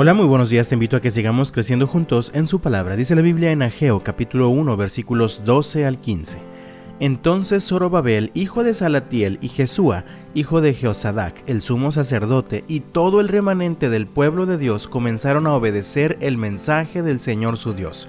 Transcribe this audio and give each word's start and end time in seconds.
Hola, 0.00 0.14
muy 0.14 0.26
buenos 0.26 0.48
días. 0.48 0.68
Te 0.68 0.76
invito 0.76 0.96
a 0.96 1.00
que 1.00 1.10
sigamos 1.10 1.50
creciendo 1.50 1.88
juntos 1.88 2.30
en 2.32 2.46
su 2.46 2.60
palabra. 2.60 2.94
Dice 2.94 3.16
la 3.16 3.20
Biblia 3.20 3.50
en 3.50 3.62
Ageo 3.62 4.04
capítulo 4.04 4.48
1 4.48 4.76
versículos 4.76 5.42
12 5.44 5.86
al 5.86 5.98
15. 5.98 6.38
Entonces 7.00 7.66
Zorobabel, 7.66 8.30
hijo 8.32 8.62
de 8.62 8.74
Salatiel, 8.74 9.40
y 9.42 9.48
Jesúa, 9.48 10.04
hijo 10.34 10.60
de 10.60 10.72
Jeosadac, 10.72 11.42
el 11.48 11.62
sumo 11.62 11.90
sacerdote, 11.90 12.62
y 12.68 12.78
todo 12.78 13.20
el 13.20 13.26
remanente 13.26 13.90
del 13.90 14.06
pueblo 14.06 14.46
de 14.46 14.56
Dios 14.56 14.86
comenzaron 14.86 15.48
a 15.48 15.54
obedecer 15.54 16.16
el 16.20 16.38
mensaje 16.38 17.02
del 17.02 17.18
Señor 17.18 17.56
su 17.56 17.72
Dios. 17.72 18.06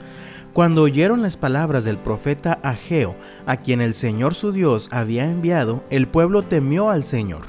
Cuando 0.53 0.83
oyeron 0.83 1.23
las 1.23 1.37
palabras 1.37 1.85
del 1.85 1.97
profeta 1.97 2.59
Ageo, 2.61 3.15
a 3.47 3.57
quien 3.57 3.81
el 3.81 3.95
Señor 3.95 4.35
su 4.35 4.51
Dios 4.51 4.89
había 4.91 5.25
enviado, 5.25 5.83
el 5.89 6.07
pueblo 6.07 6.43
temió 6.43 6.91
al 6.91 7.03
Señor. 7.03 7.45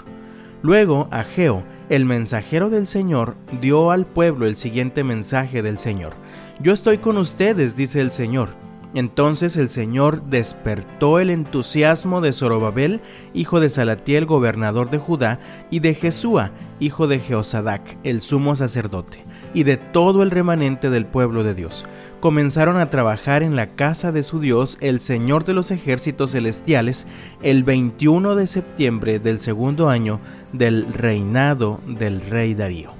Luego 0.63 1.09
Ageo, 1.11 1.63
el 1.91 2.05
mensajero 2.05 2.71
del 2.71 2.87
Señor 2.87 3.35
dio 3.61 3.91
al 3.91 4.07
pueblo 4.07 4.47
el 4.47 4.57
siguiente 4.57 5.03
mensaje 5.03 5.61
del 5.61 5.77
Señor. 5.79 6.15
Yo 6.61 6.73
estoy 6.73 6.99
con 6.99 7.19
ustedes, 7.19 7.77
dice 7.77 8.01
el 8.01 8.13
Señor. 8.13 8.51
Entonces 8.95 9.57
el 9.57 9.69
Señor 9.69 10.23
despertó 10.23 11.19
el 11.19 11.31
entusiasmo 11.31 12.21
de 12.21 12.33
Zorobabel, 12.33 13.01
hijo 13.35 13.59
de 13.59 13.69
Salatiel, 13.69 14.25
gobernador 14.25 14.89
de 14.91 14.99
Judá, 14.99 15.41
y 15.71 15.81
de 15.81 15.95
Jesúa, 15.95 16.53
hijo 16.79 17.09
de 17.09 17.19
Jeosadac, 17.19 17.83
el 18.05 18.21
sumo 18.21 18.55
sacerdote, 18.55 19.25
y 19.55 19.65
de 19.65 19.77
todo 19.77 20.23
el 20.23 20.31
remanente 20.31 20.91
del 20.91 21.07
pueblo 21.07 21.43
de 21.43 21.55
Dios 21.55 21.85
comenzaron 22.21 22.77
a 22.77 22.91
trabajar 22.91 23.43
en 23.43 23.57
la 23.57 23.69
casa 23.69 24.13
de 24.13 24.23
su 24.23 24.41
Dios, 24.41 24.77
el 24.81 25.01
Señor 25.01 25.45
de 25.45 25.55
los 25.55 25.71
ejércitos 25.71 26.33
celestiales, 26.33 27.07
el 27.43 27.65
21 27.65 28.37
de 28.37 28.47
septiembre 28.47 29.19
del 29.19 29.41
segundo 29.41 29.89
año 29.89 30.21
del 30.53 30.93
reinado 30.93 31.81
del 31.87 32.21
rey 32.21 32.55
Darío. 32.55 32.93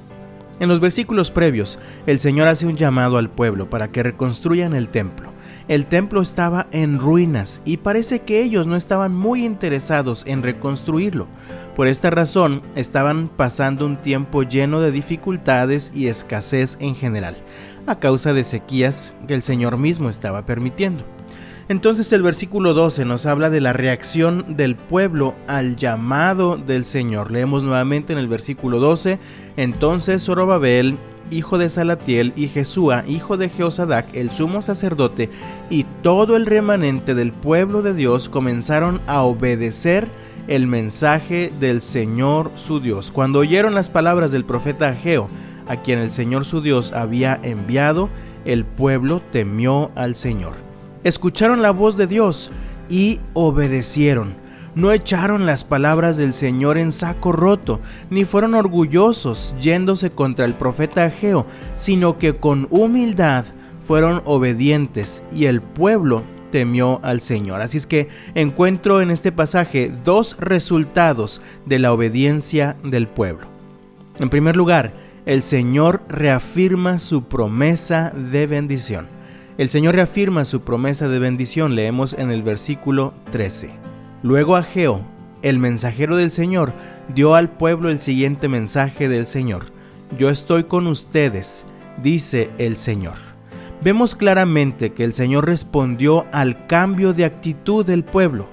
En 0.59 0.69
los 0.69 0.81
versículos 0.81 1.31
previos, 1.31 1.79
el 2.07 2.19
Señor 2.19 2.49
hace 2.49 2.67
un 2.67 2.77
llamado 2.77 3.19
al 3.19 3.31
pueblo 3.31 3.71
para 3.71 3.89
que 3.89 4.03
reconstruyan 4.03 4.75
el 4.75 4.89
templo. 4.89 5.30
El 5.71 5.87
templo 5.87 6.21
estaba 6.21 6.67
en 6.73 6.99
ruinas 6.99 7.63
y 7.65 7.77
parece 7.77 8.23
que 8.23 8.43
ellos 8.43 8.67
no 8.67 8.75
estaban 8.75 9.15
muy 9.15 9.45
interesados 9.45 10.25
en 10.27 10.43
reconstruirlo. 10.43 11.29
Por 11.77 11.87
esta 11.87 12.11
razón, 12.11 12.63
estaban 12.75 13.29
pasando 13.29 13.87
un 13.87 13.97
tiempo 13.97 14.43
lleno 14.43 14.81
de 14.81 14.91
dificultades 14.91 15.93
y 15.95 16.09
escasez 16.09 16.77
en 16.81 16.97
general 16.97 17.37
a 17.87 18.01
causa 18.01 18.33
de 18.33 18.43
sequías 18.43 19.15
que 19.29 19.35
el 19.35 19.43
Señor 19.43 19.77
mismo 19.77 20.09
estaba 20.09 20.45
permitiendo. 20.45 21.05
Entonces 21.69 22.13
el 22.13 22.23
versículo 22.23 22.75
12 22.75 23.05
nos 23.05 23.27
habla 23.27 23.49
de 23.49 23.61
la 23.61 23.73
reacción 23.73 24.57
del 24.57 24.75
pueblo 24.75 25.37
al 25.47 25.77
llamado 25.77 26.57
del 26.57 26.85
Señor. 26.85 27.31
Leemos 27.31 27.63
nuevamente 27.63 28.13
en 28.13 28.19
el 28.19 28.27
versículo 28.27 28.81
12, 28.81 29.21
entonces 29.57 30.25
Zorobabel, 30.25 30.99
hijo 31.31 31.59
de 31.59 31.69
Salatiel, 31.69 32.33
y 32.37 32.49
Jesúa, 32.49 33.05
hijo 33.07 33.37
de 33.37 33.49
Jeosadac, 33.49 34.15
el 34.15 34.31
sumo 34.31 34.63
sacerdote, 34.63 35.31
y 35.69 35.85
todo 36.03 36.37
el 36.37 36.47
remanente 36.47 37.15
del 37.15 37.33
pueblo 37.33 37.83
de 37.83 37.95
Dios 37.95 38.29
comenzaron 38.29 39.01
a 39.07 39.23
obedecer 39.23 40.09
el 40.49 40.67
mensaje 40.67 41.53
del 41.61 41.81
Señor 41.81 42.51
su 42.57 42.81
Dios. 42.81 43.11
Cuando 43.11 43.39
oyeron 43.39 43.75
las 43.75 43.89
palabras 43.89 44.33
del 44.33 44.45
profeta 44.45 44.89
Ageo, 44.89 45.29
a 45.69 45.77
quien 45.77 46.01
el 46.01 46.11
Señor 46.11 46.45
su 46.45 46.61
Dios 46.61 46.93
había 46.93 47.39
enviado, 47.43 48.09
el 48.45 48.65
pueblo 48.65 49.23
temió 49.31 49.91
al 49.95 50.17
Señor. 50.17 50.55
Escucharon 51.05 51.63
la 51.63 51.71
voz 51.71 51.97
de 51.97 52.07
Dios 52.07 52.51
y 52.89 53.21
obedecieron. 53.35 54.35
No 54.75 54.93
echaron 54.93 55.47
las 55.47 55.65
palabras 55.65 56.17
del 56.17 56.33
Señor 56.33 56.79
en 56.79 56.93
saco 56.93 57.33
roto, 57.33 57.81
ni 58.09 58.25
fueron 58.25 58.55
orgullosos 58.55 59.55
yéndose 59.61 60.11
contra 60.11 60.45
el 60.45 60.55
profeta 60.55 61.05
Ageo, 61.05 61.45
sino 61.77 62.19
que 62.19 62.37
con 62.37 62.69
humildad 62.71 63.45
fueron 63.85 64.23
obedientes 64.25 65.23
y 65.35 65.47
el 65.47 65.61
pueblo 65.61 66.23
temió 66.53 67.01
al 67.03 67.21
Señor. 67.21 67.63
Así 67.63 67.79
es 67.79 67.87
que 67.87 68.09
encuentro 68.35 69.01
en 69.01 69.11
este 69.11 69.33
pasaje 69.33 69.91
dos 70.05 70.37
resultados 70.39 71.41
de 71.67 71.79
la 71.79 71.93
obediencia 71.93 72.77
del 72.85 73.09
pueblo. 73.09 73.47
En 74.19 74.31
primer 74.31 74.57
lugar, 74.57 74.93
el 75.27 75.43
Señor 75.43 76.03
reafirma 76.09 76.99
su 76.99 77.25
promesa 77.25 78.11
de 78.11 78.47
bendición. 78.47 79.09
El 79.59 79.69
Señor 79.69 79.95
reafirma 79.95 80.45
su 80.45 80.63
promesa 80.63 81.09
de 81.09 81.19
bendición, 81.19 81.75
leemos 81.75 82.15
en 82.15 82.31
el 82.31 82.43
versículo 82.43 83.13
13. 83.33 83.80
Luego 84.23 84.57
Ageo, 84.57 85.03
el 85.43 85.59
mensajero 85.59 86.17
del 86.17 86.31
Señor, 86.31 86.73
dio 87.15 87.35
al 87.35 87.51
pueblo 87.51 87.91
el 87.91 87.99
siguiente 87.99 88.49
mensaje 88.49 89.09
del 89.09 89.27
Señor. 89.27 89.67
Yo 90.19 90.31
estoy 90.31 90.65
con 90.65 90.87
ustedes, 90.87 91.65
dice 92.03 92.51
el 92.59 92.77
Señor. 92.77 93.15
Vemos 93.83 94.15
claramente 94.15 94.93
que 94.93 95.05
el 95.05 95.15
Señor 95.15 95.47
respondió 95.47 96.27
al 96.33 96.67
cambio 96.67 97.15
de 97.15 97.25
actitud 97.25 97.87
del 97.87 98.05
pueblo 98.05 98.47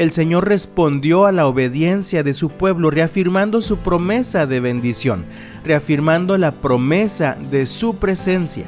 el 0.00 0.12
Señor 0.12 0.48
respondió 0.48 1.26
a 1.26 1.32
la 1.32 1.46
obediencia 1.46 2.22
de 2.22 2.32
su 2.32 2.48
pueblo, 2.48 2.90
reafirmando 2.90 3.60
su 3.60 3.76
promesa 3.76 4.46
de 4.46 4.58
bendición, 4.58 5.26
reafirmando 5.62 6.38
la 6.38 6.52
promesa 6.52 7.36
de 7.50 7.66
su 7.66 7.96
presencia. 7.96 8.64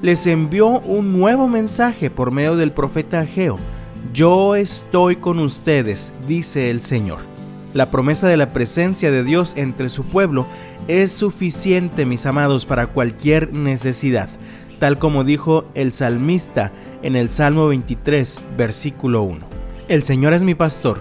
Les 0.00 0.26
envió 0.26 0.80
un 0.80 1.16
nuevo 1.16 1.46
mensaje 1.46 2.10
por 2.10 2.32
medio 2.32 2.56
del 2.56 2.72
profeta 2.72 3.20
Ageo. 3.20 3.58
Yo 4.12 4.56
estoy 4.56 5.16
con 5.16 5.38
ustedes, 5.38 6.12
dice 6.28 6.70
el 6.70 6.82
Señor. 6.82 7.20
La 7.72 7.90
promesa 7.90 8.28
de 8.28 8.36
la 8.36 8.52
presencia 8.52 9.10
de 9.10 9.24
Dios 9.24 9.54
entre 9.56 9.88
su 9.88 10.04
pueblo 10.04 10.46
es 10.86 11.12
suficiente, 11.12 12.04
mis 12.04 12.26
amados, 12.26 12.66
para 12.66 12.88
cualquier 12.88 13.54
necesidad, 13.54 14.28
tal 14.80 14.98
como 14.98 15.24
dijo 15.24 15.64
el 15.74 15.92
salmista 15.92 16.72
en 17.02 17.16
el 17.16 17.30
Salmo 17.30 17.68
23, 17.68 18.40
versículo 18.58 19.22
1. 19.22 19.46
El 19.88 20.02
Señor 20.02 20.34
es 20.34 20.42
mi 20.42 20.54
pastor, 20.54 20.98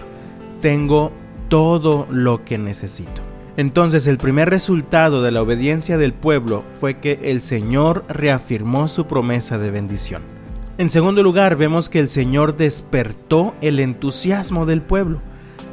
tengo 0.62 1.12
todo 1.50 2.08
lo 2.10 2.46
que 2.46 2.58
necesito. 2.58 3.22
Entonces 3.58 4.08
el 4.08 4.18
primer 4.18 4.50
resultado 4.50 5.22
de 5.22 5.32
la 5.32 5.42
obediencia 5.42 5.98
del 5.98 6.14
pueblo 6.14 6.64
fue 6.80 7.00
que 7.00 7.20
el 7.24 7.42
Señor 7.42 8.06
reafirmó 8.08 8.88
su 8.88 9.06
promesa 9.08 9.58
de 9.58 9.72
bendición. 9.72 10.41
En 10.82 10.90
segundo 10.90 11.22
lugar, 11.22 11.58
vemos 11.58 11.90
que 11.90 12.00
el 12.00 12.10
Señor 12.10 12.58
despertó 12.58 13.54
el 13.62 13.80
entusiasmo 13.80 14.66
del 14.66 14.82
pueblo. 14.82 15.22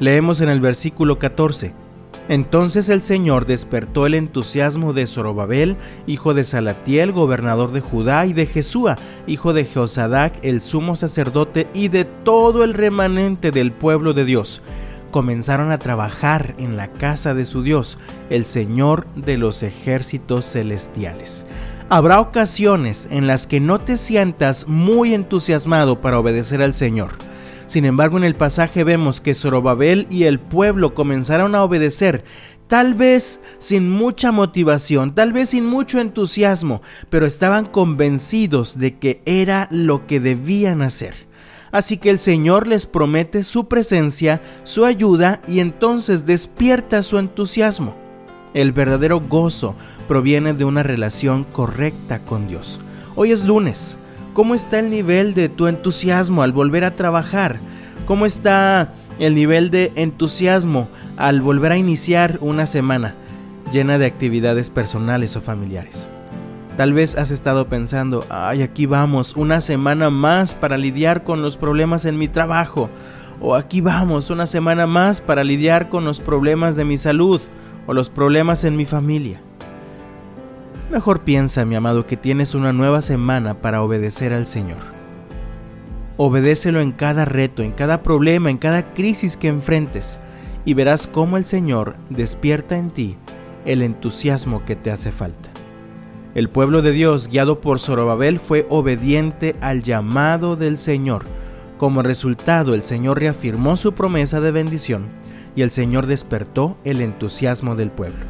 Leemos 0.00 0.42
en 0.42 0.50
el 0.50 0.60
versículo 0.60 1.18
14, 1.18 1.72
entonces 2.28 2.90
el 2.90 3.00
Señor 3.00 3.46
despertó 3.46 4.04
el 4.04 4.12
entusiasmo 4.12 4.92
de 4.92 5.06
Zorobabel, 5.06 5.76
hijo 6.06 6.34
de 6.34 6.44
Salatiel, 6.44 7.12
gobernador 7.12 7.72
de 7.72 7.80
Judá, 7.80 8.26
y 8.26 8.34
de 8.34 8.44
Jesúa, 8.44 8.98
hijo 9.26 9.54
de 9.54 9.64
Jeosadac, 9.64 10.44
el 10.44 10.60
sumo 10.60 10.94
sacerdote, 10.94 11.68
y 11.72 11.88
de 11.88 12.04
todo 12.04 12.62
el 12.62 12.74
remanente 12.74 13.50
del 13.50 13.72
pueblo 13.72 14.12
de 14.12 14.26
Dios. 14.26 14.60
Comenzaron 15.10 15.72
a 15.72 15.78
trabajar 15.78 16.54
en 16.58 16.76
la 16.76 16.88
casa 16.88 17.32
de 17.32 17.46
su 17.46 17.62
Dios, 17.62 17.98
el 18.28 18.44
Señor 18.44 19.06
de 19.16 19.38
los 19.38 19.62
ejércitos 19.62 20.44
celestiales. 20.52 21.46
Habrá 21.88 22.20
ocasiones 22.20 23.08
en 23.10 23.26
las 23.26 23.46
que 23.46 23.60
no 23.60 23.78
te 23.78 23.96
sientas 23.96 24.68
muy 24.68 25.14
entusiasmado 25.14 26.00
para 26.00 26.18
obedecer 26.18 26.62
al 26.62 26.74
Señor 26.74 27.12
sin 27.68 27.84
embargo, 27.84 28.16
en 28.16 28.24
el 28.24 28.34
pasaje 28.34 28.82
vemos 28.82 29.20
que 29.20 29.34
Zorobabel 29.34 30.06
y 30.08 30.24
el 30.24 30.40
pueblo 30.40 30.94
comenzaron 30.94 31.54
a 31.54 31.62
obedecer, 31.62 32.24
tal 32.66 32.94
vez 32.94 33.42
sin 33.58 33.90
mucha 33.90 34.32
motivación, 34.32 35.14
tal 35.14 35.34
vez 35.34 35.50
sin 35.50 35.66
mucho 35.66 36.00
entusiasmo, 36.00 36.80
pero 37.10 37.26
estaban 37.26 37.66
convencidos 37.66 38.78
de 38.78 38.96
que 38.96 39.20
era 39.26 39.68
lo 39.70 40.06
que 40.06 40.18
debían 40.18 40.80
hacer. 40.80 41.28
Así 41.70 41.98
que 41.98 42.08
el 42.08 42.18
Señor 42.18 42.66
les 42.66 42.86
promete 42.86 43.44
su 43.44 43.68
presencia, 43.68 44.40
su 44.64 44.86
ayuda 44.86 45.42
y 45.46 45.60
entonces 45.60 46.24
despierta 46.24 47.02
su 47.02 47.18
entusiasmo. 47.18 48.07
El 48.54 48.72
verdadero 48.72 49.20
gozo 49.20 49.74
proviene 50.06 50.54
de 50.54 50.64
una 50.64 50.82
relación 50.82 51.44
correcta 51.44 52.20
con 52.20 52.48
Dios. 52.48 52.80
Hoy 53.14 53.32
es 53.32 53.44
lunes. 53.44 53.98
¿Cómo 54.32 54.54
está 54.54 54.78
el 54.78 54.88
nivel 54.88 55.34
de 55.34 55.48
tu 55.48 55.66
entusiasmo 55.66 56.42
al 56.42 56.52
volver 56.52 56.84
a 56.84 56.96
trabajar? 56.96 57.58
¿Cómo 58.06 58.24
está 58.24 58.92
el 59.18 59.34
nivel 59.34 59.70
de 59.70 59.92
entusiasmo 59.96 60.88
al 61.16 61.42
volver 61.42 61.72
a 61.72 61.76
iniciar 61.76 62.38
una 62.40 62.66
semana 62.66 63.14
llena 63.70 63.98
de 63.98 64.06
actividades 64.06 64.70
personales 64.70 65.36
o 65.36 65.42
familiares? 65.42 66.08
Tal 66.78 66.92
vez 66.92 67.16
has 67.16 67.32
estado 67.32 67.68
pensando, 67.68 68.24
ay, 68.30 68.62
aquí 68.62 68.86
vamos, 68.86 69.34
una 69.36 69.60
semana 69.60 70.10
más 70.10 70.54
para 70.54 70.78
lidiar 70.78 71.24
con 71.24 71.42
los 71.42 71.56
problemas 71.56 72.04
en 72.04 72.16
mi 72.16 72.28
trabajo. 72.28 72.88
O 73.40 73.56
aquí 73.56 73.80
vamos, 73.80 74.30
una 74.30 74.46
semana 74.46 74.86
más 74.86 75.20
para 75.20 75.44
lidiar 75.44 75.88
con 75.90 76.04
los 76.04 76.20
problemas 76.20 76.76
de 76.76 76.84
mi 76.84 76.96
salud 76.96 77.42
o 77.88 77.94
los 77.94 78.10
problemas 78.10 78.64
en 78.64 78.76
mi 78.76 78.84
familia. 78.84 79.40
Mejor 80.92 81.20
piensa, 81.20 81.64
mi 81.64 81.74
amado, 81.74 82.06
que 82.06 82.18
tienes 82.18 82.54
una 82.54 82.74
nueva 82.74 83.00
semana 83.00 83.54
para 83.54 83.82
obedecer 83.82 84.34
al 84.34 84.44
Señor. 84.44 84.76
Obedécelo 86.18 86.82
en 86.82 86.92
cada 86.92 87.24
reto, 87.24 87.62
en 87.62 87.72
cada 87.72 88.02
problema, 88.02 88.50
en 88.50 88.58
cada 88.58 88.92
crisis 88.92 89.38
que 89.38 89.48
enfrentes, 89.48 90.20
y 90.66 90.74
verás 90.74 91.06
cómo 91.06 91.38
el 91.38 91.46
Señor 91.46 91.96
despierta 92.10 92.76
en 92.76 92.90
ti 92.90 93.16
el 93.64 93.80
entusiasmo 93.80 94.66
que 94.66 94.76
te 94.76 94.90
hace 94.90 95.10
falta. 95.10 95.48
El 96.34 96.50
pueblo 96.50 96.82
de 96.82 96.92
Dios, 96.92 97.28
guiado 97.28 97.62
por 97.62 97.80
Zorobabel, 97.80 98.38
fue 98.38 98.66
obediente 98.68 99.56
al 99.62 99.82
llamado 99.82 100.56
del 100.56 100.76
Señor. 100.76 101.24
Como 101.78 102.02
resultado, 102.02 102.74
el 102.74 102.82
Señor 102.82 103.18
reafirmó 103.18 103.78
su 103.78 103.94
promesa 103.94 104.42
de 104.42 104.50
bendición 104.50 105.17
y 105.58 105.62
el 105.62 105.72
Señor 105.72 106.06
despertó 106.06 106.76
el 106.84 107.00
entusiasmo 107.00 107.74
del 107.74 107.90
pueblo. 107.90 108.24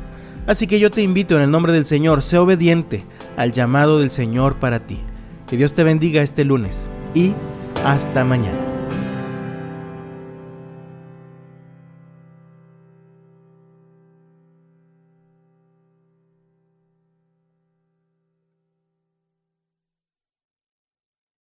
Así 0.47 0.67
que 0.67 0.79
yo 0.79 0.91
te 0.91 1.03
invito 1.03 1.37
en 1.37 1.43
el 1.43 1.51
nombre 1.51 1.75
del 1.75 1.85
Señor, 1.85 2.23
sé 2.23 2.39
obediente 2.39 3.05
al 3.37 3.53
llamado 3.53 3.99
del 3.99 4.11
Señor 4.11 4.55
para 4.55 4.87
ti. 4.87 4.99
Que 5.47 5.59
Dios 5.59 5.75
te 5.75 5.85
bendiga 5.85 6.23
este 6.23 6.47
lunes 6.47 6.89
y 7.15 7.35
hasta 7.85 8.25
mañana. 8.25 8.68